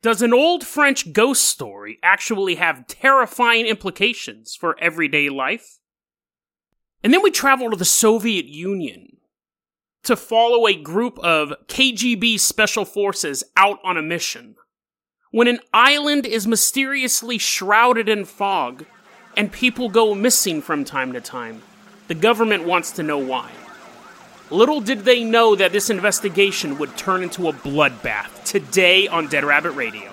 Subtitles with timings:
[0.00, 5.78] Does an old French ghost story actually have terrifying implications for everyday life?
[7.02, 9.16] And then we travel to the Soviet Union
[10.04, 14.54] to follow a group of KGB special forces out on a mission.
[15.32, 18.86] When an island is mysteriously shrouded in fog
[19.36, 21.60] and people go missing from time to time,
[22.06, 23.50] the government wants to know why.
[24.50, 29.44] Little did they know that this investigation would turn into a bloodbath today on Dead
[29.44, 30.10] Rabbit Radio.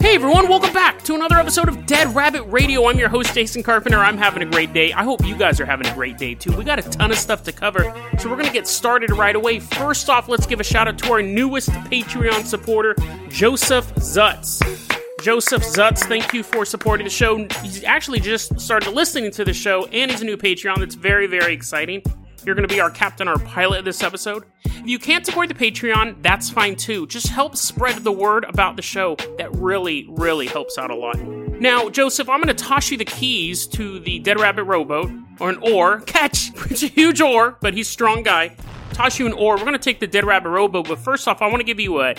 [0.00, 2.88] Hey everyone, welcome back to another episode of Dead Rabbit Radio.
[2.88, 3.98] I'm your host, Jason Carpenter.
[3.98, 4.90] I'm having a great day.
[4.94, 6.56] I hope you guys are having a great day too.
[6.56, 7.82] We got a ton of stuff to cover,
[8.18, 9.60] so we're going to get started right away.
[9.60, 12.96] First off, let's give a shout out to our newest Patreon supporter,
[13.28, 14.87] Joseph Zutz.
[15.28, 17.46] Joseph Zutz, thank you for supporting the show.
[17.60, 20.78] He's actually just started listening to the show, and he's a new Patreon.
[20.78, 22.02] That's very, very exciting.
[22.46, 24.46] You're going to be our captain, our pilot this episode.
[24.64, 27.06] If you can't support the Patreon, that's fine too.
[27.08, 29.16] Just help spread the word about the show.
[29.36, 31.20] That really, really helps out a lot.
[31.20, 35.50] Now, Joseph, I'm going to toss you the keys to the Dead Rabbit rowboat, or
[35.50, 36.00] an oar.
[36.06, 36.52] Catch!
[36.70, 38.56] It's a huge oar, but he's a strong guy.
[38.94, 39.56] Toss you an oar.
[39.56, 41.78] We're going to take the Dead Rabbit rowboat, but first off, I want to give
[41.80, 42.14] you a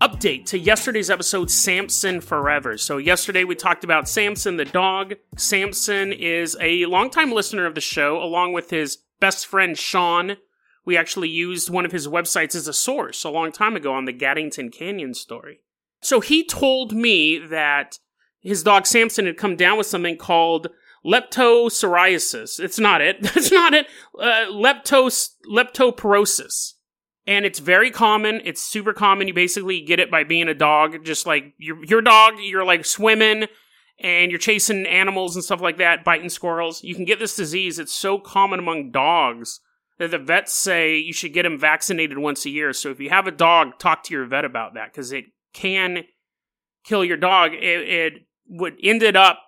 [0.00, 2.78] update to yesterday's episode Samson Forever.
[2.78, 5.14] So, yesterday we talked about Samson the dog.
[5.36, 10.36] Samson is a longtime listener of the show, along with his best friend Sean.
[10.86, 14.06] We actually used one of his websites as a source a long time ago on
[14.06, 15.60] the Gaddington Canyon story.
[16.00, 17.98] So, he told me that
[18.40, 20.68] his dog Samson had come down with something called
[21.04, 22.58] leptopsoriasis.
[22.58, 23.20] It's not it.
[23.22, 23.86] That's not it.
[24.18, 26.74] Uh, leptos, leptoporosis
[27.26, 28.40] and it's very common.
[28.44, 29.28] It's super common.
[29.28, 32.34] You basically get it by being a dog, just like your your dog.
[32.40, 33.46] You're like swimming
[34.02, 36.82] and you're chasing animals and stuff like that, biting squirrels.
[36.82, 37.78] You can get this disease.
[37.78, 39.60] It's so common among dogs
[39.98, 42.72] that the vets say you should get them vaccinated once a year.
[42.72, 46.04] So if you have a dog, talk to your vet about that because it can
[46.84, 47.52] kill your dog.
[47.52, 48.12] It, it
[48.48, 49.40] would ended up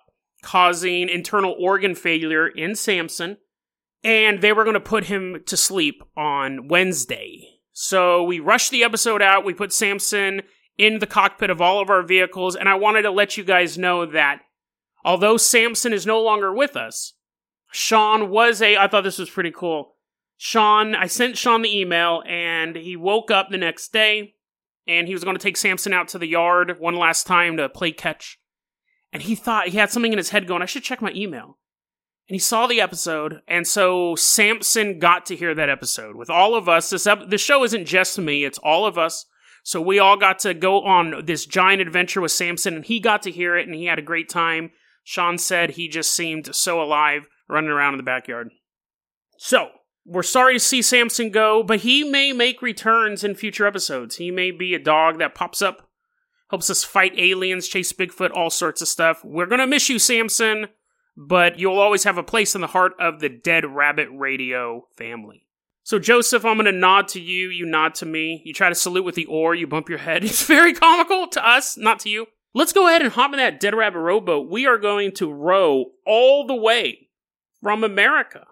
[0.43, 3.37] causing internal organ failure in Samson,
[4.03, 8.83] and they were going to put him to sleep on Wednesday so we rushed the
[8.83, 9.43] episode out.
[9.43, 10.43] We put Samson
[10.77, 13.77] in the cockpit of all of our vehicles, and I wanted to let you guys
[13.77, 14.41] know that
[15.03, 17.13] although Samson is no longer with us,
[17.71, 18.77] Sean was a.
[18.77, 19.95] I thought this was pretty cool.
[20.37, 24.35] Sean, I sent Sean the email, and he woke up the next day,
[24.87, 27.69] and he was going to take Samson out to the yard one last time to
[27.69, 28.39] play catch.
[29.11, 31.57] And he thought he had something in his head going, I should check my email
[32.29, 36.55] and he saw the episode, and so Samson got to hear that episode with all
[36.55, 36.89] of us.
[36.89, 39.25] This ep- the show isn't just me; it's all of us.
[39.63, 43.23] So we all got to go on this giant adventure with Samson, and he got
[43.23, 44.71] to hear it, and he had a great time.
[45.03, 48.51] Sean said he just seemed so alive running around in the backyard.
[49.37, 49.69] So
[50.05, 54.15] we're sorry to see Samson go, but he may make returns in future episodes.
[54.15, 55.89] He may be a dog that pops up,
[56.49, 59.23] helps us fight aliens, chase Bigfoot, all sorts of stuff.
[59.25, 60.67] We're gonna miss you, Samson
[61.15, 65.45] but you'll always have a place in the heart of the Dead Rabbit Radio family.
[65.83, 68.41] So, Joseph, I'm going to nod to you, you nod to me.
[68.45, 70.23] You try to salute with the oar, you bump your head.
[70.33, 72.27] It's very comical to us, not to you.
[72.53, 74.49] Let's go ahead and hop in that Dead Rabbit rowboat.
[74.49, 77.09] We are going to row all the way
[77.61, 78.45] from America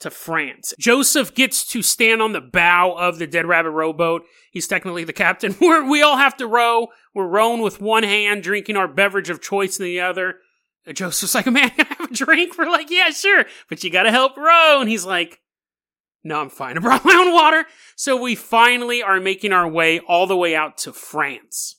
[0.00, 0.72] to France.
[0.78, 4.22] Joseph gets to stand on the bow of the Dead Rabbit rowboat.
[4.50, 5.56] He's technically the captain.
[5.60, 6.88] We're, we all have to row.
[7.14, 10.36] We're rowing with one hand, drinking our beverage of choice in the other.
[10.92, 12.56] Joseph's like, man, can I have a drink?
[12.58, 14.80] We're like, yeah, sure, but you gotta help row.
[14.80, 15.40] And he's like,
[16.24, 16.76] no, I'm fine.
[16.76, 17.66] I brought my own water.
[17.96, 21.76] So we finally are making our way all the way out to France.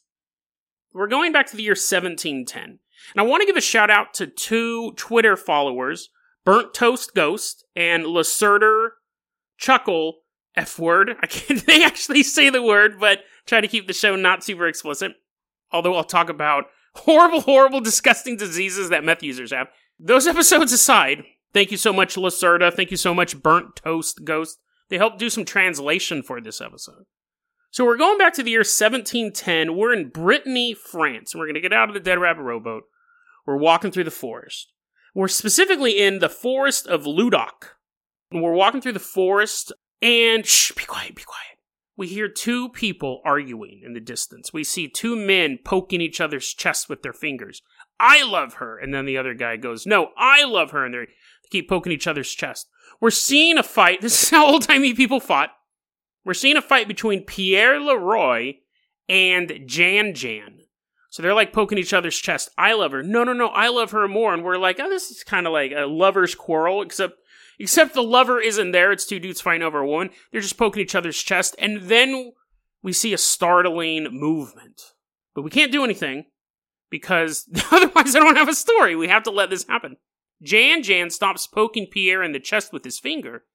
[0.94, 2.64] We're going back to the year 1710.
[2.64, 2.80] And
[3.18, 6.10] I want to give a shout out to two Twitter followers,
[6.46, 8.90] Burnt Toast Ghost and Lacerda
[9.58, 10.20] Chuckle
[10.56, 11.16] F word.
[11.22, 14.68] I can't, they actually say the word, but try to keep the show not super
[14.68, 15.14] explicit.
[15.72, 19.68] Although I'll talk about horrible, horrible, disgusting diseases that meth users have.
[20.00, 21.24] Those episodes aside,
[21.54, 22.74] thank you so much, Lacerda.
[22.74, 24.60] Thank you so much, Burnt Toast Ghost.
[24.90, 27.06] They helped do some translation for this episode.
[27.72, 29.76] So we're going back to the year 1710.
[29.76, 32.84] We're in Brittany, France, and we're going to get out of the Dead Rabbit rowboat.
[33.48, 34.72] We're walking through the forest.
[35.16, 37.72] We're specifically in the forest of Ludoc.
[38.32, 41.53] And we're walking through the forest, and shh, be quiet, be quiet.
[41.96, 44.52] We hear two people arguing in the distance.
[44.52, 47.62] We see two men poking each other's chests with their fingers.
[48.00, 48.78] I love her.
[48.78, 50.86] And then the other guy goes, No, I love her.
[50.86, 51.08] And they
[51.52, 52.68] keep poking each other's chest.
[53.00, 54.00] We're seeing a fight.
[54.02, 55.52] This is how old timey people fought.
[56.26, 58.54] We're seeing a fight between Pierre Leroy
[59.08, 60.60] and Jan Jan.
[61.10, 62.50] So they're like poking each other's chest.
[62.58, 63.04] I love her.
[63.04, 63.50] No, no, no.
[63.50, 64.34] I love her more.
[64.34, 67.20] And we're like, oh, this is kind of like a lover's quarrel, except
[67.64, 68.92] except the lover isn't there.
[68.92, 70.10] It's two dudes fighting over a woman.
[70.32, 71.56] They're just poking each other's chest.
[71.58, 72.34] And then
[72.82, 74.82] we see a startling movement.
[75.34, 76.26] But we can't do anything
[76.90, 78.98] because otherwise I don't have a story.
[78.98, 79.96] We have to let this happen.
[80.42, 83.46] Jan Jan stops poking Pierre in the chest with his finger,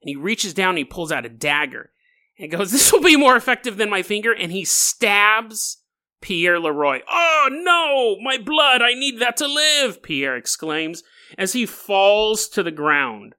[0.00, 1.90] and he reaches down and he pulls out a dagger.
[2.38, 4.32] And goes, This will be more effective than my finger.
[4.32, 5.82] And he stabs
[6.22, 7.00] Pierre Leroy.
[7.10, 11.02] Oh no, my blood, I need that to live, Pierre exclaims
[11.36, 13.34] as he falls to the ground.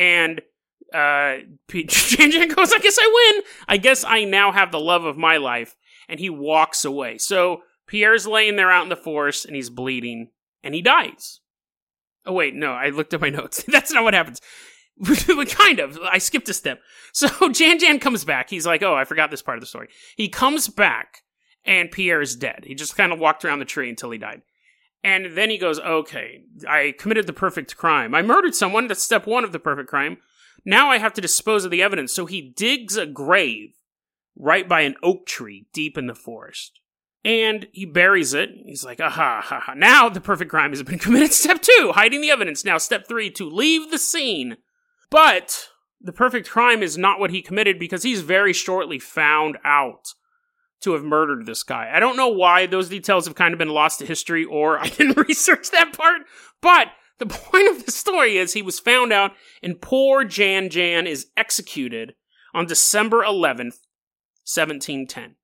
[0.00, 0.40] And
[0.94, 1.36] uh,
[1.68, 3.44] Jan goes, I guess I win.
[3.68, 5.76] I guess I now have the love of my life.
[6.08, 7.18] And he walks away.
[7.18, 10.30] So Pierre's laying there out in the forest and he's bleeding
[10.64, 11.40] and he dies.
[12.24, 13.62] Oh, wait, no, I looked at my notes.
[13.68, 14.40] That's not what happens.
[15.50, 15.98] kind of.
[16.02, 16.80] I skipped a step.
[17.12, 18.48] So Jan Jan comes back.
[18.48, 19.88] He's like, oh, I forgot this part of the story.
[20.16, 21.22] He comes back
[21.64, 22.64] and Pierre is dead.
[22.66, 24.40] He just kind of walked around the tree until he died.
[25.02, 28.14] And then he goes, okay, I committed the perfect crime.
[28.14, 28.86] I murdered someone.
[28.86, 30.18] That's step one of the perfect crime.
[30.64, 32.12] Now I have to dispose of the evidence.
[32.12, 33.74] So he digs a grave
[34.36, 36.80] right by an oak tree deep in the forest.
[37.24, 38.50] And he buries it.
[38.64, 39.74] He's like, aha, ha, ha.
[39.74, 41.32] Now the perfect crime has been committed.
[41.32, 42.64] Step two, hiding the evidence.
[42.64, 44.56] Now, step three, to leave the scene.
[45.10, 45.68] But
[46.00, 50.14] the perfect crime is not what he committed because he's very shortly found out
[50.80, 51.90] to have murdered this guy.
[51.92, 54.88] I don't know why those details have kind of been lost to history or I
[54.88, 56.22] didn't research that part,
[56.60, 56.88] but
[57.18, 59.32] the point of the story is he was found out
[59.62, 62.14] and poor Jan Jan is executed
[62.54, 63.78] on December 11th,
[64.46, 65.36] 1710.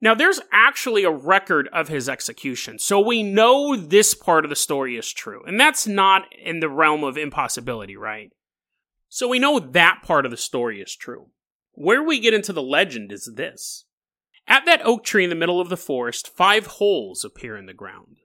[0.00, 4.56] Now, there's actually a record of his execution, so we know this part of the
[4.56, 5.44] story is true.
[5.46, 8.32] And that's not in the realm of impossibility, right?
[9.08, 11.28] So we know that part of the story is true.
[11.74, 13.84] Where we get into the legend is this
[14.46, 17.74] at that oak tree in the middle of the forest, five holes appear in the
[17.74, 18.16] ground.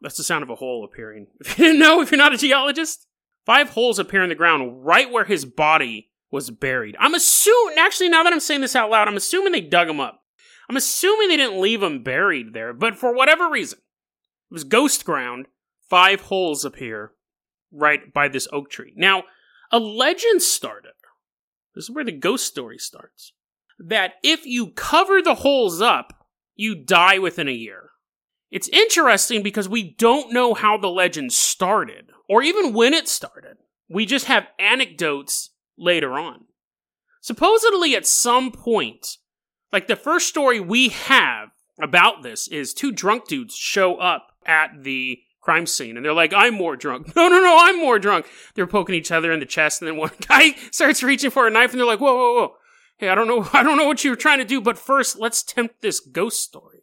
[0.00, 1.26] That's the sound of a hole appearing.
[1.40, 3.06] If you didn't know, if you're not a geologist,
[3.46, 6.96] five holes appear in the ground right where his body was buried.
[7.00, 10.00] I'm assuming, actually, now that I'm saying this out loud, I'm assuming they dug him
[10.00, 10.22] up.
[10.68, 15.04] I'm assuming they didn't leave him buried there, but for whatever reason, it was ghost
[15.04, 15.46] ground.
[15.88, 17.12] Five holes appear
[17.72, 18.92] right by this oak tree.
[18.94, 19.24] Now,
[19.72, 20.92] a legend started
[21.78, 23.32] this is where the ghost story starts.
[23.78, 26.26] That if you cover the holes up,
[26.56, 27.90] you die within a year.
[28.50, 33.58] It's interesting because we don't know how the legend started, or even when it started.
[33.88, 36.46] We just have anecdotes later on.
[37.20, 39.18] Supposedly, at some point,
[39.72, 41.50] like the first story we have
[41.80, 46.34] about this is two drunk dudes show up at the crime scene and they're like,
[46.34, 47.10] I'm more drunk.
[47.16, 48.26] No, no, no, I'm more drunk.
[48.54, 51.50] They're poking each other in the chest and then one guy starts reaching for a
[51.50, 52.54] knife and they're like, whoa, whoa, whoa.
[52.98, 55.18] Hey, I don't know, I don't know what you were trying to do, but first
[55.18, 56.82] let's tempt this ghost story.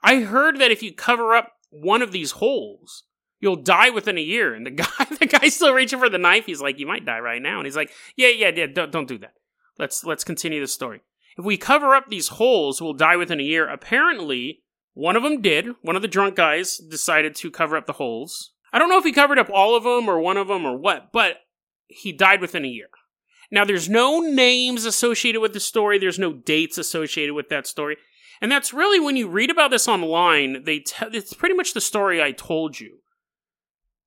[0.00, 3.02] I heard that if you cover up one of these holes,
[3.40, 4.54] you'll die within a year.
[4.54, 6.46] And the guy, the guy's still reaching for the knife.
[6.46, 7.58] He's like, you might die right now.
[7.58, 9.34] And he's like, yeah, yeah, yeah, don't, don't do that.
[9.76, 11.00] Let's, let's continue the story.
[11.36, 13.68] If we cover up these holes, we'll die within a year.
[13.68, 14.62] Apparently,
[14.94, 15.66] one of them did.
[15.82, 18.52] One of the drunk guys decided to cover up the holes.
[18.72, 20.76] I don't know if he covered up all of them or one of them or
[20.76, 21.38] what, but
[21.86, 22.88] he died within a year.
[23.50, 27.96] Now, there's no names associated with the story, there's no dates associated with that story.
[28.40, 31.80] And that's really when you read about this online, they te- it's pretty much the
[31.80, 32.98] story I told you.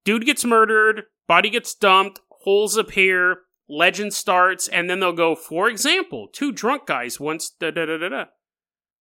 [0.04, 5.70] Dude gets murdered, body gets dumped, holes appear, legend starts, and then they'll go, for
[5.70, 8.26] example, two drunk guys once da da da da da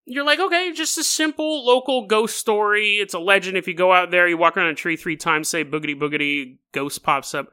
[0.06, 2.96] you're like, okay, just a simple local ghost story.
[2.96, 3.56] It's a legend.
[3.56, 6.58] If you go out there, you walk around a tree three times, say boogity boogity,
[6.72, 7.48] ghost pops up.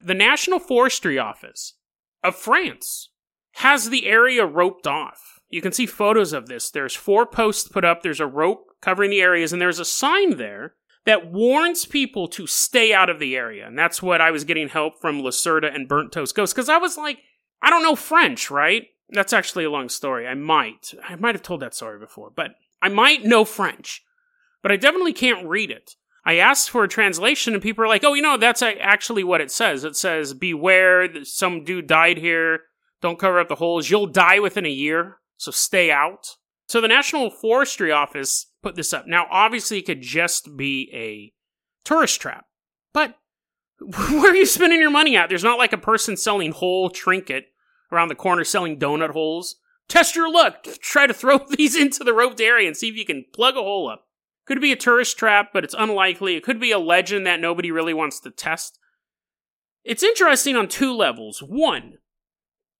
[0.00, 1.74] The National Forestry Office
[2.22, 3.10] of France
[3.54, 5.40] has the area roped off.
[5.48, 6.70] You can see photos of this.
[6.70, 10.36] There's four posts put up, there's a rope covering the areas, and there's a sign
[10.36, 10.74] there
[11.06, 13.66] that warns people to stay out of the area.
[13.66, 16.78] And that's what I was getting help from Lacerda and Burnt Toast Ghost, because I
[16.78, 17.18] was like,
[17.62, 18.84] I don't know French, right?
[19.10, 20.26] That's actually a long story.
[20.26, 20.94] I might.
[21.06, 24.02] I might have told that story before, but I might know French,
[24.62, 25.92] but I definitely can't read it.
[26.24, 29.40] I asked for a translation, and people are like, oh, you know, that's actually what
[29.40, 29.84] it says.
[29.84, 32.62] It says, beware, some dude died here.
[33.00, 33.88] Don't cover up the holes.
[33.90, 36.36] You'll die within a year, so stay out.
[36.66, 39.06] So the National Forestry Office put this up.
[39.06, 41.32] Now, obviously, it could just be a
[41.84, 42.46] tourist trap,
[42.92, 43.14] but
[43.80, 45.28] Where are you spending your money at?
[45.28, 47.46] There's not like a person selling whole trinket
[47.92, 49.56] around the corner selling donut holes.
[49.88, 50.64] Test your luck.
[50.80, 53.62] Try to throw these into the roped area and see if you can plug a
[53.62, 54.04] hole up.
[54.46, 56.36] Could be a tourist trap, but it's unlikely.
[56.36, 58.78] It could be a legend that nobody really wants to test.
[59.84, 61.40] It's interesting on two levels.
[61.40, 61.98] One,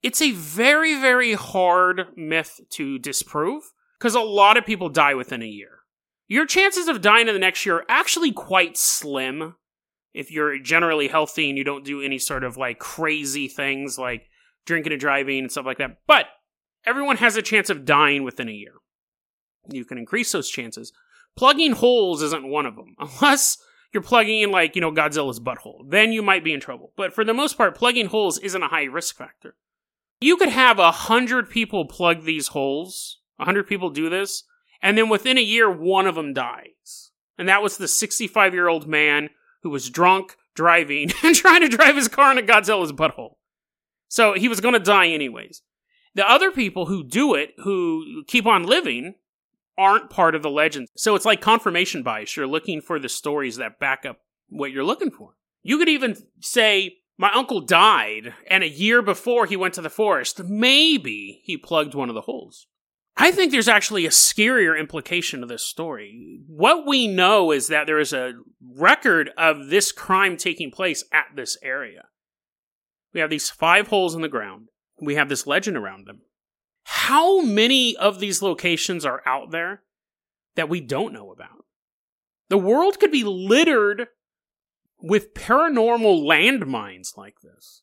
[0.02, 5.42] it's a very, very hard myth to disprove because a lot of people die within
[5.42, 5.80] a year.
[6.28, 9.54] Your chances of dying in the next year are actually quite slim
[10.12, 14.28] if you're generally healthy and you don't do any sort of like crazy things like
[14.66, 15.98] drinking and driving and stuff like that.
[16.06, 16.26] But
[16.84, 18.74] everyone has a chance of dying within a year.
[19.68, 20.92] You can increase those chances.
[21.36, 23.58] Plugging holes isn't one of them, unless
[23.92, 25.88] you're plugging in like, you know, Godzilla's butthole.
[25.88, 26.92] Then you might be in trouble.
[26.96, 29.56] But for the most part, plugging holes isn't a high risk factor.
[30.20, 34.44] You could have a hundred people plug these holes, a hundred people do this,
[34.82, 37.10] and then within a year, one of them dies.
[37.38, 39.30] And that was the 65 year old man
[39.62, 43.36] who was drunk, driving, and trying to drive his car into Godzilla's butthole.
[44.08, 45.62] So he was going to die anyways.
[46.14, 49.14] The other people who do it, who keep on living,
[49.76, 50.88] aren't part of the legend.
[50.96, 52.36] So it's like confirmation bias.
[52.36, 55.36] You're looking for the stories that back up what you're looking for.
[55.62, 59.90] You could even say, my uncle died, and a year before he went to the
[59.90, 62.66] forest, maybe he plugged one of the holes.
[63.16, 66.40] I think there's actually a scarier implication to this story.
[66.46, 71.26] What we know is that there is a record of this crime taking place at
[71.34, 72.04] this area.
[73.16, 74.68] We have these five holes in the ground.
[75.00, 76.20] We have this legend around them.
[76.84, 79.80] How many of these locations are out there
[80.54, 81.64] that we don't know about?
[82.50, 84.08] The world could be littered
[85.00, 87.80] with paranormal landmines like this.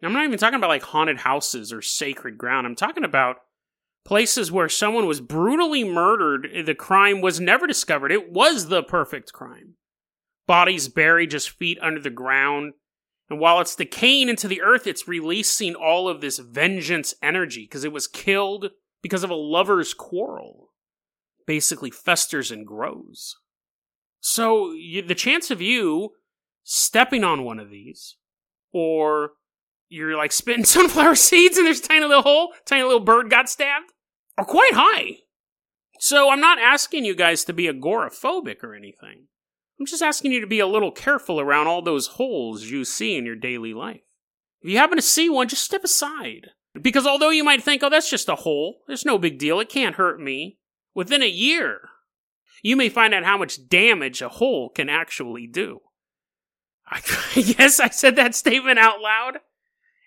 [0.00, 2.66] Now, I'm not even talking about like haunted houses or sacred ground.
[2.66, 3.36] I'm talking about
[4.06, 6.48] places where someone was brutally murdered.
[6.64, 8.12] The crime was never discovered.
[8.12, 9.74] It was the perfect crime.
[10.46, 12.72] Bodies buried just feet under the ground.
[13.30, 17.84] And while it's decaying into the earth, it's releasing all of this vengeance energy because
[17.84, 18.70] it was killed
[19.02, 20.70] because of a lover's quarrel.
[21.46, 23.36] Basically, festers and grows.
[24.20, 26.10] So, you, the chance of you
[26.64, 28.16] stepping on one of these,
[28.72, 29.32] or
[29.88, 33.92] you're like spitting sunflower seeds and there's tiny little hole, tiny little bird got stabbed,
[34.36, 35.18] are quite high.
[36.00, 39.28] So, I'm not asking you guys to be agoraphobic or anything.
[39.78, 43.16] I'm just asking you to be a little careful around all those holes you see
[43.16, 44.00] in your daily life.
[44.60, 46.48] If you happen to see one, just step aside.
[46.80, 49.68] Because although you might think, oh, that's just a hole, there's no big deal, it
[49.68, 50.58] can't hurt me,
[50.94, 51.88] within a year,
[52.62, 55.80] you may find out how much damage a hole can actually do.
[56.86, 57.00] I,
[57.34, 59.38] yes, I said that statement out loud.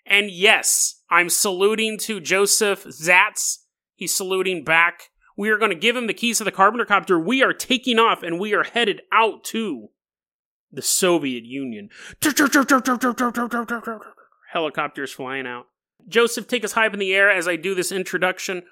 [0.04, 3.58] And yes, I'm saluting to Joseph Zatz.
[3.94, 5.10] He's saluting back.
[5.42, 7.18] We are going to give him the keys to the Carpenter copter.
[7.18, 9.88] We are taking off and we are headed out to
[10.70, 11.88] the Soviet Union.
[14.52, 15.66] Helicopters flying out.
[16.06, 18.62] Joseph, take us high up in the air as I do this introduction.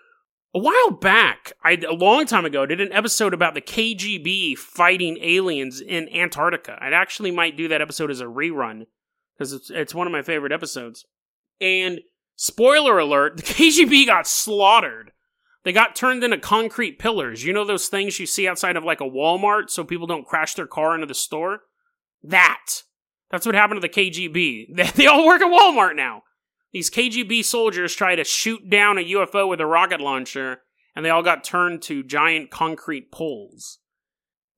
[0.54, 5.18] A while back, I a long time ago, did an episode about the KGB fighting
[5.20, 6.78] aliens in Antarctica.
[6.80, 8.86] I actually might do that episode as a rerun
[9.36, 11.04] because it's it's one of my favorite episodes.
[11.60, 11.98] And
[12.36, 15.10] spoiler alert, the KGB got slaughtered
[15.64, 17.44] they got turned into concrete pillars.
[17.44, 20.54] You know those things you see outside of like a Walmart so people don't crash
[20.54, 21.60] their car into the store?
[22.22, 22.82] That.
[23.30, 24.94] That's what happened to the KGB.
[24.96, 26.22] They, all work at Walmart now.
[26.72, 30.62] These KGB soldiers try to shoot down a UFO with a rocket launcher,
[30.94, 33.78] and they all got turned to giant concrete poles.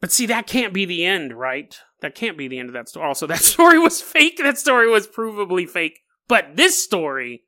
[0.01, 1.79] But see, that can't be the end, right?
[2.01, 3.07] That can't be the end of that story.
[3.07, 4.39] Also, that story was fake.
[4.39, 6.01] That story was provably fake.
[6.29, 7.45] But this story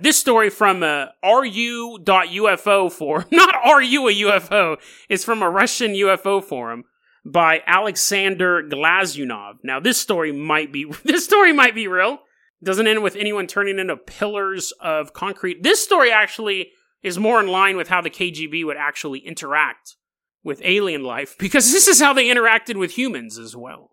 [0.00, 4.76] this story from uh, ru.ufo forum, not you a UFO,
[5.08, 6.84] is from a Russian UFO forum
[7.24, 9.54] by Alexander Glazunov.
[9.62, 12.20] Now, this story might be this story might be real.
[12.62, 15.62] doesn't end with anyone turning into pillars of concrete.
[15.62, 16.70] This story actually
[17.02, 19.96] is more in line with how the KGB would actually interact
[20.44, 23.90] with alien life because this is how they interacted with humans as well.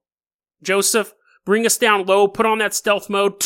[0.61, 1.13] Joseph,
[1.45, 3.43] bring us down low, put on that stealth mode.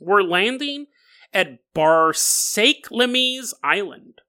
[0.00, 0.86] We're landing
[1.32, 4.20] at Barsakelmes Island.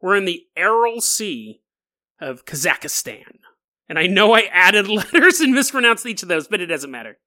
[0.00, 1.60] We're in the Aral Sea
[2.20, 3.38] of Kazakhstan.
[3.88, 7.18] And I know I added letters and mispronounced each of those, but it doesn't matter.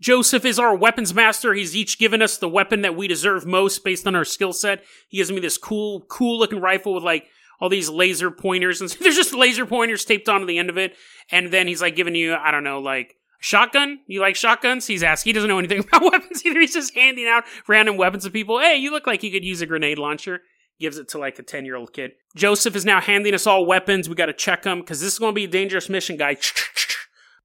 [0.00, 1.54] Joseph is our weapons master.
[1.54, 4.84] He's each given us the weapon that we deserve most based on our skill set.
[5.08, 7.26] He gives me this cool, cool looking rifle with like
[7.60, 10.94] all these laser pointers and there's just laser pointers taped onto the end of it.
[11.30, 14.00] And then he's like giving you, I don't know, like Shotgun?
[14.06, 14.86] You like shotguns?
[14.86, 15.30] He's asking.
[15.30, 16.60] He doesn't know anything about weapons either.
[16.60, 18.58] He's just handing out random weapons to people.
[18.58, 20.42] Hey, you look like you could use a grenade launcher.
[20.80, 22.12] Gives it to like a 10 year old kid.
[22.36, 24.08] Joseph is now handing us all weapons.
[24.08, 26.36] We gotta check them because this is gonna be a dangerous mission, guy.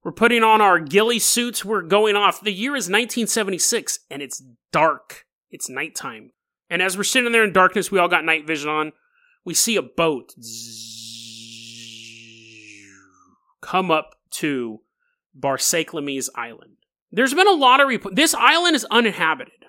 [0.04, 1.64] We're putting on our ghillie suits.
[1.64, 2.42] We're going off.
[2.42, 5.24] The year is 1976, and it's dark.
[5.50, 6.32] It's nighttime.
[6.68, 8.92] And as we're sitting there in darkness, we all got night vision on.
[9.46, 10.34] We see a boat
[13.62, 14.80] come up to
[15.38, 16.76] Barsakelmes Island.
[17.10, 18.16] There's been a lot of reports.
[18.16, 19.64] This island is uninhabited,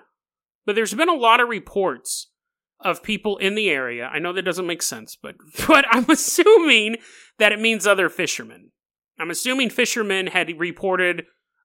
[0.64, 2.28] but there's been a lot of reports
[2.80, 4.06] of people in the area.
[4.12, 6.96] I know that doesn't make sense, but but I'm assuming
[7.38, 8.72] that it means other fishermen.
[9.18, 11.24] I'm assuming fishermen had reported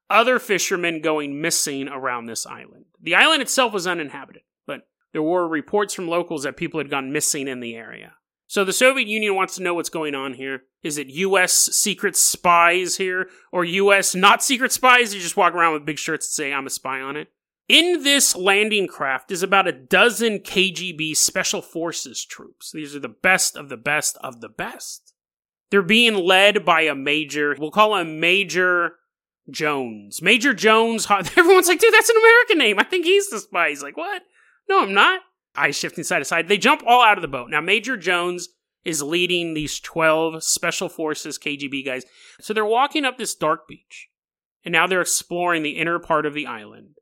[0.10, 2.86] other fishermen going missing around this island.
[3.02, 4.82] The island itself was uninhabited, but
[5.14, 8.14] there were reports from locals that people had gone missing in the area.
[8.52, 10.64] So the Soviet Union wants to know what's going on here.
[10.84, 11.54] Is it U.S.
[11.54, 14.14] secret spies here, or U.S.
[14.14, 15.16] not secret spies?
[15.16, 17.30] You just walk around with big shirts and say, I'm a spy on it.
[17.70, 22.74] In this landing craft is about a dozen KGB Special Forces troops.
[22.74, 25.14] These are the best of the best of the best.
[25.70, 28.96] They're being led by a major, we'll call him Major
[29.50, 30.22] Jones.
[30.22, 32.80] Major Jones, everyone's like, dude, that's an American name.
[32.80, 33.70] I think he's the spy.
[33.70, 34.24] He's like, what?
[34.68, 35.22] No, I'm not.
[35.56, 36.48] Eyes shifting side to side.
[36.48, 37.50] They jump all out of the boat.
[37.50, 38.50] Now, Major Jones
[38.84, 42.06] is leading these 12 Special Forces KGB guys.
[42.40, 44.10] So they're walking up this dark beach.
[44.64, 46.98] And now they're exploring the inner part of the island.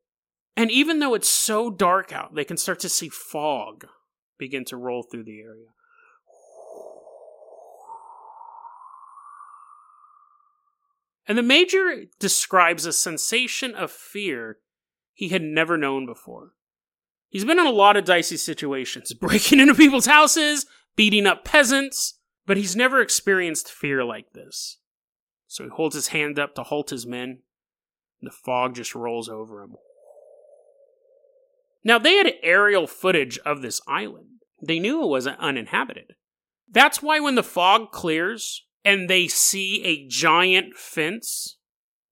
[0.56, 3.86] And even though it's so dark out, they can start to see fog
[4.38, 5.68] begin to roll through the area.
[11.28, 14.58] And the Major describes a sensation of fear
[15.14, 16.54] he had never known before.
[17.30, 22.20] He's been in a lot of dicey situations, breaking into people's houses, beating up peasants,
[22.46, 24.78] but he's never experienced fear like this.
[25.48, 27.40] So he holds his hand up to halt his men,
[28.22, 29.76] the fog just rolls over him.
[31.84, 34.42] Now, they had aerial footage of this island.
[34.62, 36.14] They knew it was uninhabited.
[36.70, 41.58] That's why when the fog clears and they see a giant fence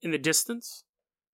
[0.02, 0.86] in the distance,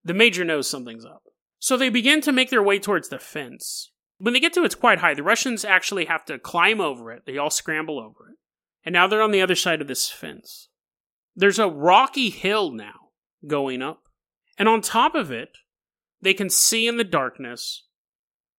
[0.03, 1.23] the major knows something's up.
[1.63, 3.89] So they begin to make their way towards the fence.
[4.17, 5.13] When they get to it, it's quite high.
[5.13, 7.23] The Russians actually have to climb over it.
[7.25, 8.35] They all scramble over it.
[8.83, 10.67] And now they're on the other side of this fence.
[11.37, 13.11] There's a rocky hill now
[13.47, 14.09] going up.
[14.57, 15.57] And on top of it,
[16.21, 17.85] they can see in the darkness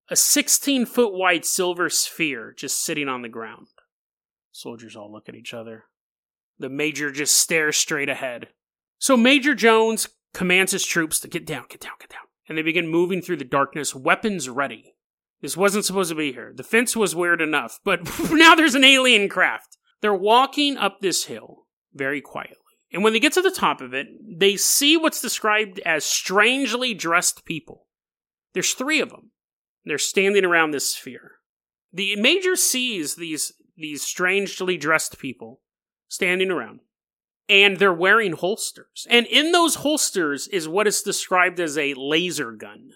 [0.09, 3.67] a 16 foot wide silver sphere just sitting on the ground.
[4.51, 5.85] Soldiers all look at each other.
[6.59, 8.49] The major just stares straight ahead.
[8.99, 12.63] So Major Jones commands his troops to get down, get down, get down and they
[12.63, 14.95] begin moving through the darkness, weapons ready.
[15.41, 16.53] This wasn't supposed to be here.
[16.55, 19.77] The fence was weird enough, but now there's an alien craft.
[20.01, 22.59] They're walking up this hill very quietly.
[22.93, 24.07] And when they get to the top of it,
[24.39, 27.89] they see what's described as strangely dressed people.
[28.53, 29.33] There's three of them.
[29.85, 31.33] They're standing around this sphere.
[31.93, 35.61] The major sees these, these strangely dressed people
[36.09, 36.81] standing around
[37.49, 39.07] and they're wearing holsters.
[39.11, 42.91] And in those holsters is what is described as a laser gun.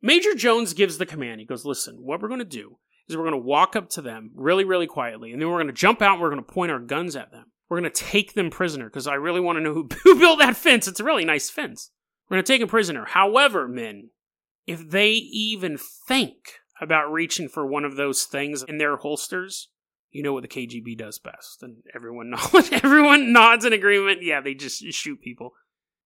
[0.00, 1.40] Major Jones gives the command.
[1.40, 4.02] He goes, Listen, what we're going to do is we're going to walk up to
[4.02, 6.52] them really, really quietly, and then we're going to jump out and we're going to
[6.52, 7.46] point our guns at them.
[7.68, 10.38] We're going to take them prisoner because I really want to know who, who built
[10.38, 10.88] that fence.
[10.88, 11.90] It's a really nice fence.
[12.28, 13.06] We're going to take them prisoner.
[13.06, 14.10] However, men,
[14.66, 16.36] if they even think
[16.80, 19.68] about reaching for one of those things in their holsters,
[20.10, 22.70] you know what the KGB does best, and everyone nods.
[22.72, 24.22] everyone nods in agreement.
[24.22, 25.52] Yeah, they just shoot people.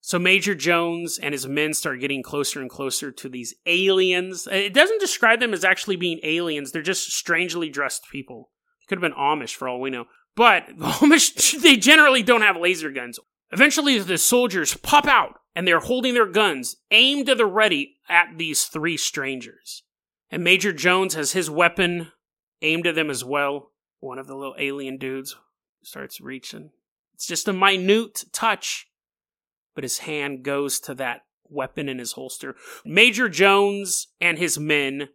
[0.01, 4.49] So Major Jones and his men start getting closer and closer to these aliens.
[4.51, 8.51] It doesn't describe them as actually being aliens; they're just strangely dressed people.
[8.89, 10.07] Could have been Amish for all we know.
[10.35, 13.19] But Amish, they generally don't have laser guns.
[13.53, 18.39] Eventually, the soldiers pop out and they're holding their guns aimed to the ready at
[18.39, 19.83] these three strangers.
[20.31, 22.11] And Major Jones has his weapon
[22.63, 23.72] aimed at them as well
[24.03, 25.37] one of the little alien dudes
[25.85, 26.71] starts reaching.
[27.15, 28.89] It's just a minute touch,
[29.77, 32.57] but his hand goes to that weapon in his holster.
[32.85, 35.11] Major Jones and his men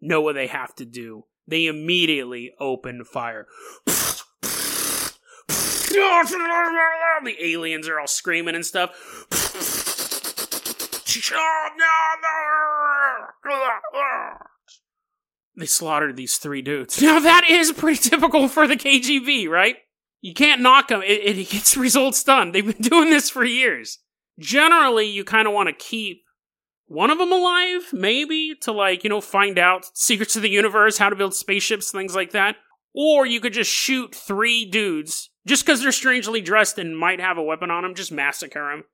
[0.00, 1.24] know what they have to do.
[1.46, 3.46] They immediately open fire.
[7.24, 8.90] The aliens are all screaming and stuff.
[15.58, 17.02] They slaughtered these three dudes.
[17.08, 19.76] Now that is pretty typical for the KGB, right?
[20.20, 21.02] You can't knock them.
[21.02, 22.52] It, it gets results done.
[22.52, 23.98] They've been doing this for years.
[24.38, 26.22] Generally, you kind of want to keep
[26.86, 30.98] one of them alive, maybe, to like, you know, find out secrets of the universe,
[30.98, 32.56] how to build spaceships, things like that.
[32.94, 37.36] Or you could just shoot three dudes just because they're strangely dressed and might have
[37.36, 38.84] a weapon on them, just massacre them.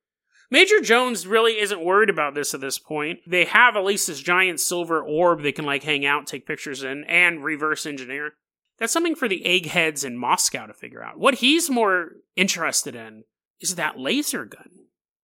[0.51, 3.21] Major Jones really isn't worried about this at this point.
[3.27, 6.83] They have at least this giant silver orb they can like hang out, take pictures
[6.83, 8.35] in, and reverse engineer.
[8.79, 11.19] That's something for the eggheads in Moscow to figure out.
[11.19, 13.25] What he's more interested in
[13.61, 14.71] is that laser gun.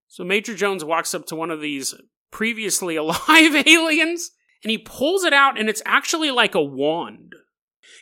[0.08, 1.94] So Major Jones walks up to one of these
[2.30, 4.30] previously alive aliens
[4.62, 7.34] and he pulls it out and it's actually like a wand.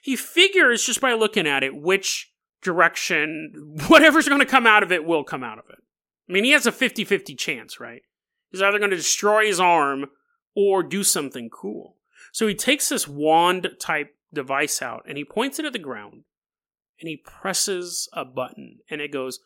[0.03, 4.93] He figures just by looking at it which direction whatever's going to come out of
[4.93, 5.78] it will come out of it.
[6.29, 8.03] I mean, he has a 50 50 chance, right?
[8.51, 10.07] He's either going to destroy his arm
[10.55, 11.97] or do something cool.
[12.33, 16.25] So he takes this wand type device out and he points it at the ground
[17.01, 19.41] and he presses a button and it goes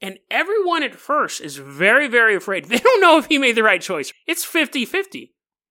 [0.00, 2.66] and everyone at first is very very afraid.
[2.68, 4.12] They don't know if he made the right choice.
[4.26, 5.30] It's 50-50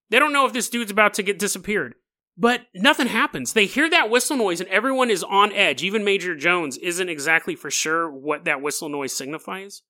[0.10, 1.96] they don't know if this dude's about to get disappeared
[2.38, 6.36] but nothing happens they hear that whistle noise and everyone is on edge even major
[6.36, 9.82] jones isn't exactly for sure what that whistle noise signifies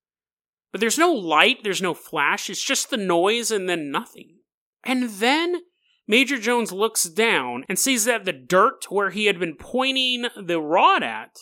[0.72, 4.38] but there's no light there's no flash it's just the noise and then nothing
[4.84, 5.62] and then
[6.08, 10.62] Major Jones looks down and sees that the dirt where he had been pointing the
[10.62, 11.40] rod at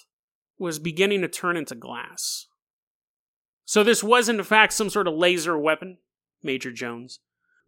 [0.58, 2.48] was beginning to turn into glass.
[3.65, 6.00] So this was in fact some sort of laser weapon.
[6.41, 7.20] Major Jones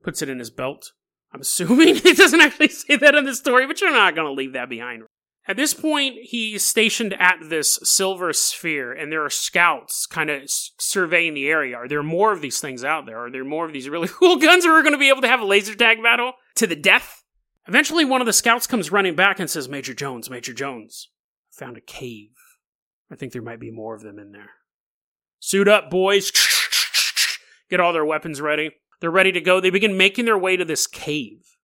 [0.03, 0.93] puts it in his belt.
[1.33, 4.33] I'm assuming he doesn't actually say that in the story, but you're not going to
[4.33, 5.03] leave that behind.
[5.49, 10.41] At this point, he's stationed at this silver sphere, and there are scouts kind of
[10.49, 11.77] surveying the area.
[11.77, 13.25] Are there more of these things out there?
[13.25, 15.27] Are there more of these really cool guns where we're going to be able to
[15.27, 17.23] have a laser tag battle to the death?
[17.65, 21.09] Eventually, one of the scouts comes running back and says, Major Jones, Major Jones,
[21.53, 22.31] I found a cave.
[23.09, 24.51] I think there might be more of them in there.
[25.39, 26.31] Suit up, boys.
[27.69, 28.71] Get all their weapons ready.
[28.99, 29.59] They're ready to go.
[29.59, 31.57] They begin making their way to this cave.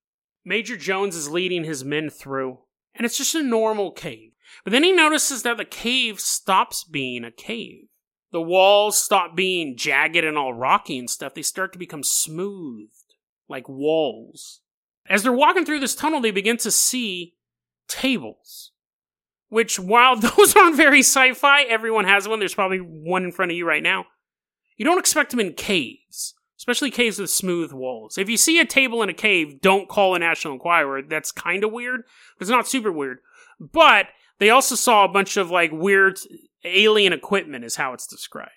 [0.44, 2.58] Major Jones is leading his men through
[2.94, 4.32] and it's just a normal cave.
[4.62, 7.88] But then he notices that the cave stops being a cave.
[8.30, 11.34] The walls stop being jagged and all rocky and stuff.
[11.34, 13.14] They start to become smoothed,
[13.48, 14.60] like walls.
[15.08, 17.34] As they're walking through this tunnel, they begin to see
[17.88, 18.72] tables.
[19.48, 22.38] Which, while those aren't very sci fi, everyone has one.
[22.38, 24.06] There's probably one in front of you right now.
[24.76, 28.16] You don't expect them in caves especially caves with smooth walls.
[28.16, 31.02] If you see a table in a cave, don't call a National Enquirer.
[31.02, 32.04] That's kind of weird,
[32.38, 33.18] but it's not super weird.
[33.60, 34.06] But
[34.38, 36.18] they also saw a bunch of like weird
[36.64, 38.50] alien equipment, is how it's described.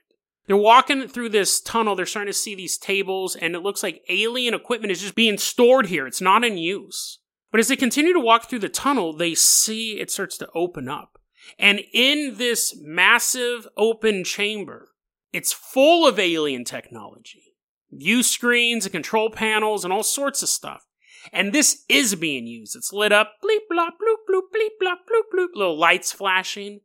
[0.45, 1.97] They're walking through this tunnel.
[1.97, 5.37] They're starting to see these tables, and it looks like alien equipment is just being
[5.37, 6.07] stored here.
[6.07, 7.19] It's not in use.
[7.51, 10.87] But as they continue to walk through the tunnel, they see it starts to open
[10.87, 11.19] up.
[11.59, 14.91] And in this massive open chamber,
[15.33, 17.46] it's full of alien technology
[17.91, 20.85] view screens and control panels and all sorts of stuff.
[21.33, 22.75] And this is being used.
[22.75, 26.81] It's lit up, bleep, blop, bloop, bloop, bleep, blop, bloop, bloop, little lights flashing.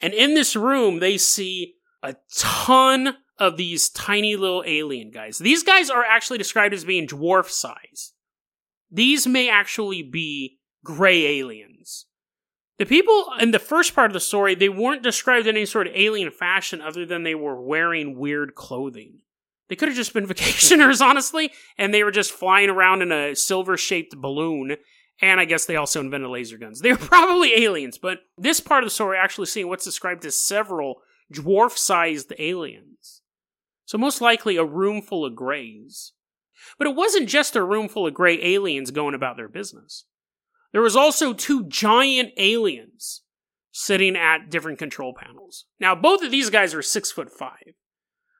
[0.00, 5.38] And in this room, they see a ton of these tiny little alien guys.
[5.38, 8.12] These guys are actually described as being dwarf size.
[8.90, 12.06] These may actually be gray aliens.
[12.78, 15.86] The people in the first part of the story, they weren't described in any sort
[15.86, 19.20] of alien fashion other than they were wearing weird clothing.
[19.68, 23.34] They could have just been vacationers, honestly, and they were just flying around in a
[23.34, 24.76] silver shaped balloon.
[25.22, 26.80] And I guess they also invented laser guns.
[26.80, 30.36] They were probably aliens, but this part of the story actually seeing what's described as
[30.36, 30.96] several
[31.32, 33.22] dwarf sized aliens.
[33.86, 36.12] So, most likely a room full of grays.
[36.78, 40.04] But it wasn't just a room full of gray aliens going about their business.
[40.72, 43.22] There was also two giant aliens
[43.72, 45.66] sitting at different control panels.
[45.78, 47.74] Now, both of these guys are six foot five.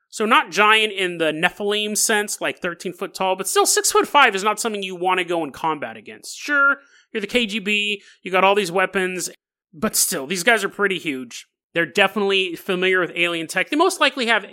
[0.09, 4.07] So not giant in the Nephilim sense, like 13 foot tall, but still 6 foot
[4.07, 6.37] 5 is not something you want to go in combat against.
[6.37, 6.77] Sure,
[7.11, 9.29] you're the KGB, you got all these weapons,
[9.73, 11.47] but still, these guys are pretty huge.
[11.73, 13.69] They're definitely familiar with alien tech.
[13.69, 14.45] They most likely have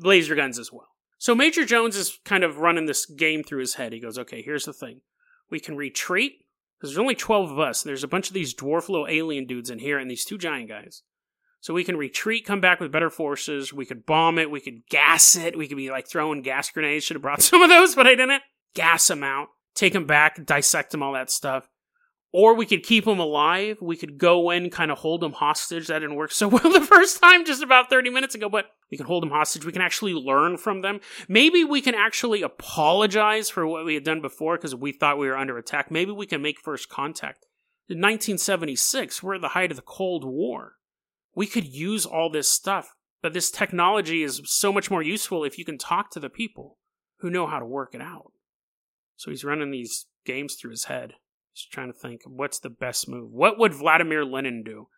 [0.00, 0.88] laser guns as well.
[1.18, 3.92] So Major Jones is kind of running this game through his head.
[3.92, 5.02] He goes, okay, here's the thing.
[5.50, 6.32] We can retreat,
[6.76, 9.46] because there's only 12 of us, and there's a bunch of these dwarf little alien
[9.46, 11.02] dudes in here, and these two giant guys.
[11.62, 13.72] So we can retreat, come back with better forces.
[13.72, 14.50] We could bomb it.
[14.50, 15.56] We could gas it.
[15.56, 17.04] We could be like throwing gas grenades.
[17.04, 18.42] Should have brought some of those, but I didn't.
[18.74, 21.68] Gas them out, take them back, dissect them, all that stuff.
[22.32, 23.76] Or we could keep them alive.
[23.80, 25.86] We could go in, kind of hold them hostage.
[25.86, 28.96] That didn't work so well the first time, just about 30 minutes ago, but we
[28.96, 29.64] can hold them hostage.
[29.64, 30.98] We can actually learn from them.
[31.28, 35.28] Maybe we can actually apologize for what we had done before because we thought we
[35.28, 35.92] were under attack.
[35.92, 37.46] Maybe we can make first contact.
[37.88, 40.78] In 1976, we're at the height of the Cold War
[41.34, 45.58] we could use all this stuff, but this technology is so much more useful if
[45.58, 46.78] you can talk to the people
[47.20, 48.32] who know how to work it out.
[49.16, 51.14] So he's running these games through his head.
[51.52, 53.30] He's trying to think, what's the best move?
[53.30, 54.88] What would Vladimir Lenin do?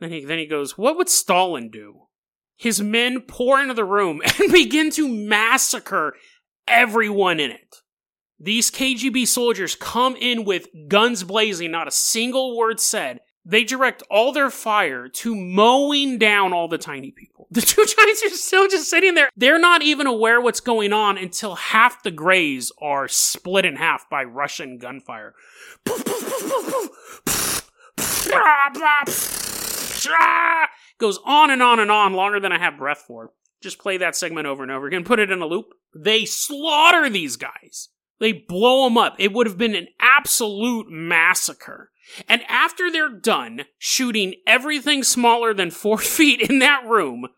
[0.00, 2.08] Then he then he goes, what would Stalin do?
[2.56, 6.14] His men pour into the room and begin to massacre
[6.66, 7.76] everyone in it.
[8.38, 14.02] These KGB soldiers come in with guns blazing, not a single word said, they direct
[14.10, 17.46] all their fire to mowing down all the tiny people.
[17.56, 19.30] The two giants are still just sitting there.
[19.36, 24.10] They're not even aware what's going on until half the grays are split in half
[24.10, 25.32] by Russian gunfire.
[30.98, 33.30] Goes on and on and on, longer than I have breath for.
[33.62, 35.66] Just play that segment over and over again, put it in a loop.
[35.94, 37.90] They slaughter these guys.
[38.18, 39.14] They blow them up.
[39.18, 41.90] It would have been an absolute massacre.
[42.28, 47.28] And after they're done shooting everything smaller than four feet in that room,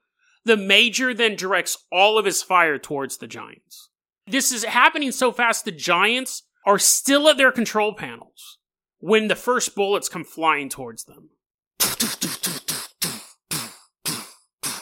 [0.45, 3.91] the major then directs all of his fire towards the giants.
[4.27, 8.59] This is happening so fast, the giants are still at their control panels
[8.99, 11.31] when the first bullets come flying towards them.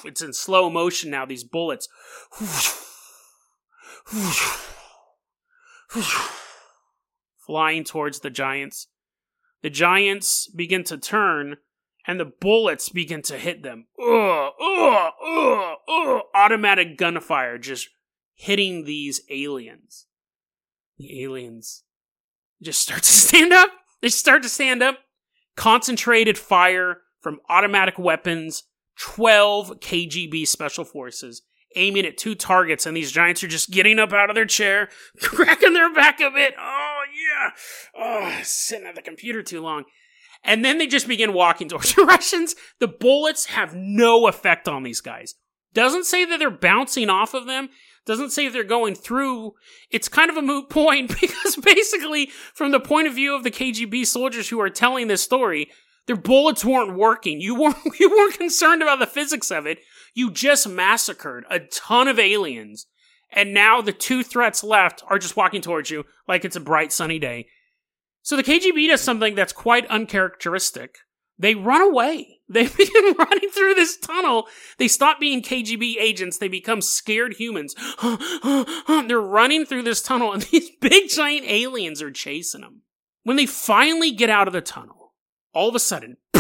[0.06, 1.88] It's in slow motion now, these bullets.
[7.44, 8.86] Flying towards the giants.
[9.66, 11.56] The giants begin to turn,
[12.06, 13.88] and the bullets begin to hit them.
[14.00, 16.22] Ugh, ugh, ugh, ugh.
[16.36, 17.88] Automatic gunfire just
[18.32, 20.06] hitting these aliens.
[20.98, 21.82] The aliens
[22.62, 23.70] just start to stand up.
[24.02, 25.00] They start to stand up.
[25.56, 28.62] Concentrated fire from automatic weapons,
[29.00, 31.42] 12 KGB special forces
[31.76, 34.88] aiming at two targets, and these giants are just getting up out of their chair,
[35.20, 36.54] cracking their back a bit.
[36.58, 36.85] Oh,
[37.98, 39.84] Oh, sitting at the computer too long.
[40.44, 42.54] And then they just begin walking towards the Russians.
[42.78, 45.34] The bullets have no effect on these guys.
[45.74, 47.68] Doesn't say that they're bouncing off of them.
[48.06, 49.52] Doesn't say they're going through.
[49.90, 53.50] It's kind of a moot point because basically, from the point of view of the
[53.50, 55.68] KGB soldiers who are telling this story,
[56.06, 57.40] their bullets weren't working.
[57.40, 59.78] You weren't, you weren't concerned about the physics of it.
[60.14, 62.86] You just massacred a ton of aliens.
[63.36, 66.90] And now the two threats left are just walking towards you like it's a bright
[66.90, 67.48] sunny day.
[68.22, 70.96] So the KGB does something that's quite uncharacteristic.
[71.38, 72.32] They run away.
[72.48, 74.46] They begin running through this tunnel.
[74.78, 76.38] They stop being KGB agents.
[76.38, 77.74] They become scared humans.
[78.86, 82.82] They're running through this tunnel and these big giant aliens are chasing them.
[83.24, 85.14] When they finally get out of the tunnel,
[85.52, 86.18] all of a sudden,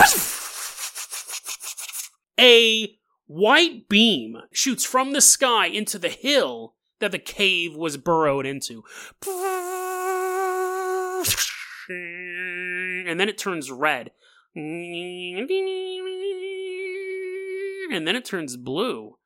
[2.38, 8.46] a white beam shoots from the sky into the hill that the cave was burrowed
[8.46, 8.82] into.
[13.08, 14.10] And then it turns red.
[14.54, 15.48] And
[18.06, 19.18] then it turns blue.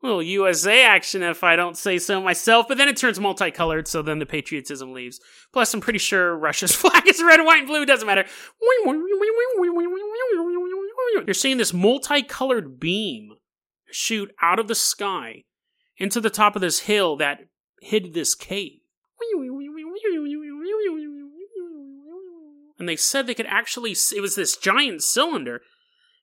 [0.00, 2.68] A little USA action, if I don't say so myself.
[2.68, 5.20] But then it turns multicolored, so then the patriotism leaves.
[5.52, 7.84] Plus, I'm pretty sure Russia's flag is red, white, and blue.
[7.84, 8.24] Doesn't matter.
[11.26, 13.32] You're seeing this multicolored beam
[13.90, 15.44] shoot out of the sky
[15.98, 17.40] into the top of this hill that
[17.80, 18.80] hid this cave.
[22.78, 25.60] And they said they could actually, it was this giant cylinder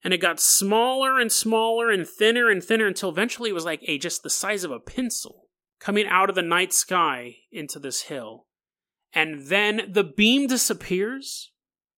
[0.04, 3.82] and it got smaller and smaller and thinner and thinner until eventually it was like
[3.88, 8.04] a just the size of a pencil coming out of the night sky into this
[8.04, 8.46] hill.
[9.14, 11.52] And then the beam disappears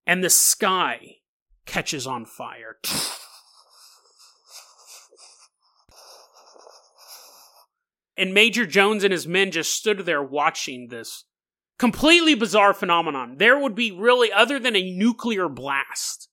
[0.05, 1.17] and the sky
[1.65, 2.77] catches on fire.
[8.17, 11.25] and Major Jones and his men just stood there watching this
[11.77, 13.35] completely bizarre phenomenon.
[13.37, 16.29] There would be really, other than a nuclear blast,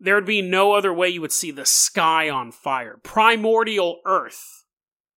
[0.00, 2.98] there would be no other way you would see the sky on fire.
[3.02, 4.64] Primordial Earth,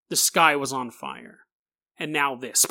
[0.10, 1.40] the sky was on fire.
[1.98, 2.66] And now this.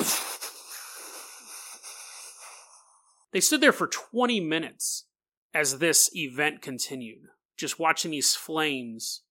[3.31, 5.05] They stood there for 20 minutes
[5.53, 9.21] as this event continued, just watching these flames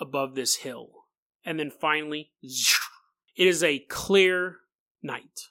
[0.00, 0.88] above this hill.
[1.44, 2.32] And then finally,
[3.36, 4.56] it is a clear
[5.02, 5.48] night.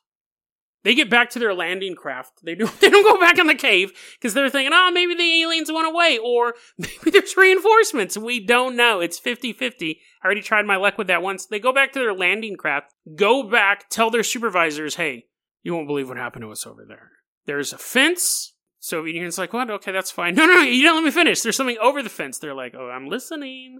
[0.84, 2.41] They get back to their landing craft.
[2.43, 5.41] They don't, they don't go back in the cave because they're thinking, oh, maybe the
[5.41, 8.17] aliens went away or maybe there's reinforcements.
[8.17, 9.00] We don't know.
[9.00, 10.00] It's 50 50.
[10.21, 11.48] I already tried my luck with that once.
[11.48, 15.26] They go back to their landing craft, go back, tell their supervisors, hey,
[15.63, 17.12] you won't believe what happened to us over there.
[17.45, 18.54] There's a fence.
[18.80, 19.71] Soviet Union's like, what?
[19.71, 20.36] Okay, that's fine.
[20.36, 21.41] No, no, no, you don't let me finish.
[21.41, 22.38] There's something over the fence.
[22.38, 23.80] They're like, oh, I'm listening.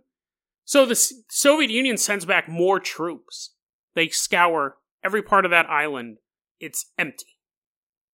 [0.64, 3.55] So the Soviet Union sends back more troops.
[3.96, 6.18] They scour every part of that island
[6.60, 7.38] it's empty.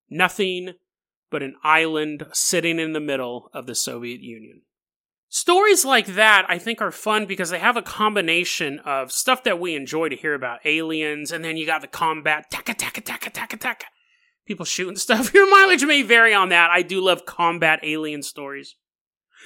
[0.10, 0.74] Nothing
[1.30, 4.64] but an island sitting in the middle of the Soviet Union.
[5.30, 9.60] Stories like that, I think, are fun because they have a combination of stuff that
[9.60, 13.30] we enjoy to hear about aliens, and then you got the combat, taka, taka, taka,
[13.30, 13.86] taka, taka.
[14.46, 15.34] People shooting stuff.
[15.34, 16.70] Your mileage may vary on that.
[16.70, 18.76] I do love combat alien stories.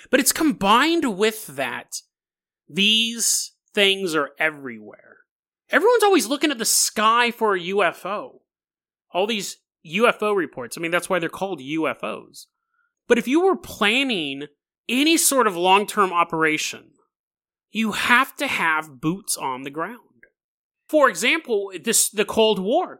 [0.09, 1.97] But it's combined with that.
[2.67, 5.14] These things are everywhere.
[5.71, 8.39] Everyone's always looking at the sky for a UFO
[9.15, 10.77] all these UFO reports.
[10.77, 12.47] I mean, that's why they're called UFOs.
[13.07, 14.47] But if you were planning
[14.89, 16.91] any sort of long term operation,
[17.71, 19.99] you have to have boots on the ground.
[20.89, 22.99] For example, this the Cold War.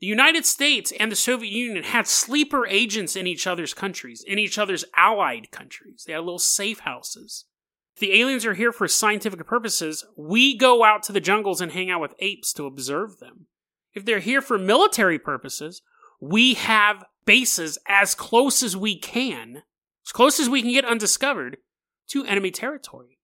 [0.00, 4.36] The United States and the Soviet Union had sleeper agents in each other's countries, in
[4.36, 6.02] each other's allied countries.
[6.04, 7.44] They had little safe houses.
[7.98, 11.90] The aliens are here for scientific purposes, we go out to the jungles and hang
[11.90, 13.46] out with apes to observe them.
[13.94, 15.82] If they're here for military purposes,
[16.20, 19.62] we have bases as close as we can,
[20.06, 21.58] as close as we can get undiscovered,
[22.08, 23.18] to enemy territory.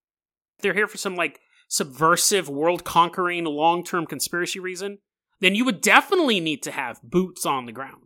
[0.57, 4.99] If they're here for some like subversive, world conquering, long term conspiracy reason,
[5.41, 8.03] then you would definitely need to have boots on the ground.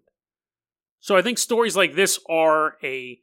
[1.00, 3.18] So I think stories like this are a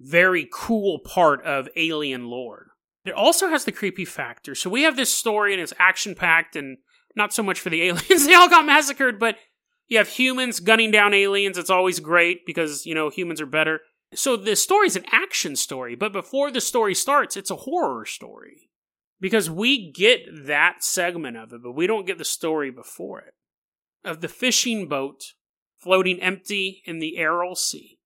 [0.00, 2.73] very cool part of alien lore.
[3.04, 4.54] It also has the creepy factor.
[4.54, 6.78] So we have this story and it's action packed and
[7.14, 8.26] not so much for the aliens.
[8.26, 9.36] they all got massacred, but
[9.86, 11.58] you have humans gunning down aliens.
[11.58, 13.80] It's always great because, you know, humans are better.
[14.14, 18.70] So the story's an action story, but before the story starts, it's a horror story.
[19.20, 23.34] Because we get that segment of it, but we don't get the story before it
[24.04, 25.32] of the fishing boat
[25.78, 27.98] floating empty in the Aral Sea.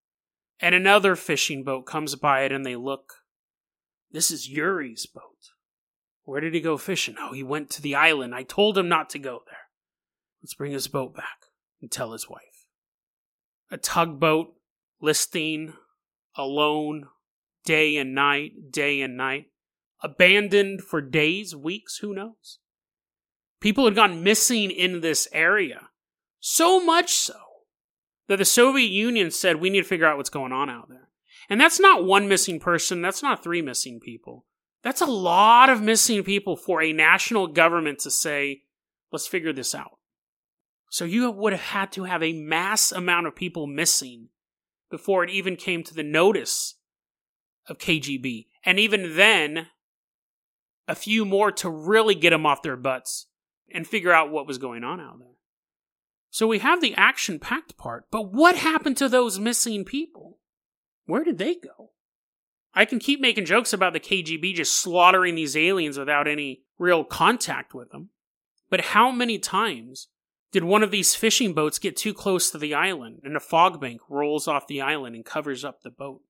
[0.61, 3.15] And another fishing boat comes by it and they look.
[4.11, 5.23] This is Yuri's boat.
[6.25, 7.17] Where did he go fishing?
[7.19, 8.35] Oh, he went to the island.
[8.35, 9.57] I told him not to go there.
[10.43, 11.47] Let's bring his boat back
[11.81, 12.67] and tell his wife.
[13.71, 14.55] A tugboat
[15.01, 15.75] listing
[16.37, 17.05] alone
[17.65, 19.47] day and night, day and night,
[20.03, 22.59] abandoned for days, weeks, who knows?
[23.61, 25.89] People had gone missing in this area.
[26.41, 27.35] So much so
[28.29, 31.08] that the Soviet Union said we need to figure out what's going on out there.
[31.49, 34.45] And that's not one missing person, that's not three missing people.
[34.83, 38.63] That's a lot of missing people for a national government to say,
[39.11, 39.99] let's figure this out.
[40.91, 44.29] So you would have had to have a mass amount of people missing
[44.91, 46.77] before it even came to the notice
[47.67, 48.47] of KGB.
[48.65, 49.69] And even then,
[50.87, 53.27] a few more to really get them off their butts
[53.73, 55.29] and figure out what was going on out there.
[56.31, 60.38] So we have the action packed part, but what happened to those missing people?
[61.09, 61.93] Where did they go?
[62.75, 67.03] I can keep making jokes about the KGB just slaughtering these aliens without any real
[67.03, 68.11] contact with them.
[68.69, 70.09] But how many times
[70.53, 73.81] did one of these fishing boats get too close to the island and a fog
[73.81, 76.21] bank rolls off the island and covers up the boat?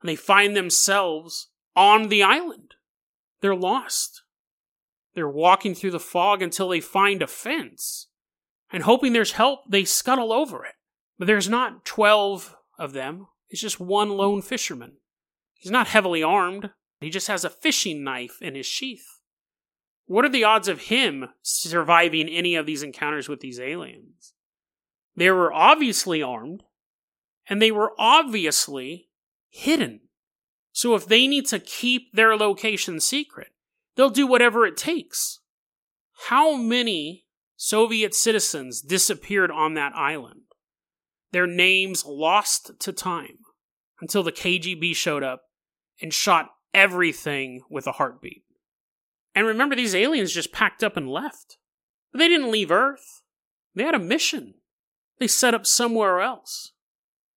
[0.00, 2.76] And they find themselves on the island.
[3.40, 4.22] They're lost.
[5.14, 8.06] They're walking through the fog until they find a fence.
[8.72, 10.74] And hoping there's help, they scuttle over it.
[11.18, 14.92] But there's not 12 of them, it's just one lone fisherman.
[15.54, 19.20] He's not heavily armed, he just has a fishing knife in his sheath.
[20.06, 24.32] What are the odds of him surviving any of these encounters with these aliens?
[25.16, 26.64] They were obviously armed,
[27.48, 29.08] and they were obviously
[29.48, 30.00] hidden.
[30.72, 33.48] So if they need to keep their location secret,
[33.96, 35.40] they'll do whatever it takes.
[36.28, 40.42] How many Soviet citizens disappeared on that island?
[41.32, 43.38] Their names lost to time
[44.00, 45.42] until the KGB showed up
[46.00, 48.42] and shot everything with a heartbeat.
[49.34, 51.58] And remember, these aliens just packed up and left.
[52.12, 53.22] They didn't leave Earth,
[53.74, 54.54] they had a mission.
[55.18, 56.72] They set up somewhere else.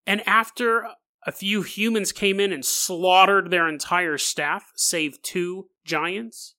[0.07, 0.87] And after
[1.27, 6.55] a few humans came in and slaughtered their entire staff, save two giants.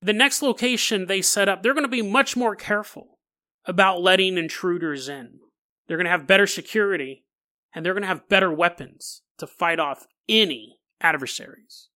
[0.00, 3.18] The next location they set up, they're going to be much more careful
[3.64, 5.40] about letting intruders in.
[5.86, 7.24] They're going to have better security,
[7.74, 11.88] and they're going to have better weapons to fight off any adversaries.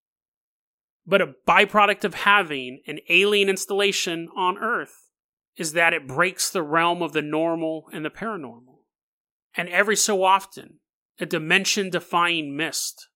[1.07, 5.09] But a byproduct of having an alien installation on Earth
[5.57, 8.79] is that it breaks the realm of the normal and the paranormal.
[9.57, 10.79] And every so often,
[11.19, 13.09] a dimension defying mist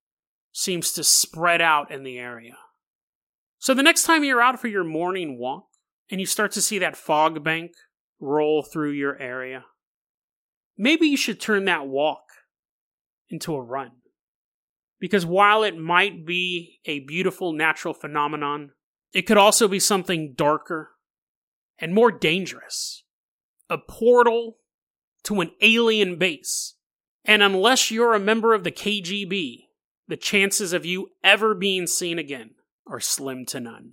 [0.53, 2.57] seems to spread out in the area.
[3.59, 5.67] So the next time you're out for your morning walk
[6.11, 7.73] and you start to see that fog bank
[8.21, 9.65] roll through your area,
[10.77, 12.23] maybe you should turn that walk
[13.29, 13.93] into a run.
[15.01, 18.71] Because while it might be a beautiful natural phenomenon,
[19.13, 20.91] it could also be something darker
[21.79, 23.05] and more dangerous.
[23.69, 24.59] A portal
[25.25, 26.75] to an alien base
[27.25, 29.65] and unless you're a member of the KGB,
[30.07, 32.51] the chances of you ever being seen again
[32.87, 33.93] are slim to none.